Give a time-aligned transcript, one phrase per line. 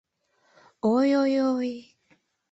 [0.93, 1.71] —Ой-ой-ой...